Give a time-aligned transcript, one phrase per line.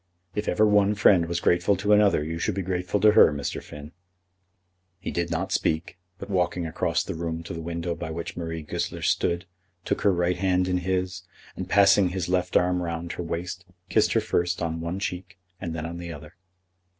[0.33, 3.61] "If ever one friend was grateful to another, you should be grateful to her, Mr.
[3.61, 3.91] Finn."
[4.97, 8.63] He did not speak, but walking across the room to the window by which Marie
[8.63, 9.45] Goesler stood,
[9.85, 11.21] took her right hand in his,
[11.55, 15.75] and passing his left arm round her waist, kissed her first on one cheek and
[15.75, 16.33] then on the other.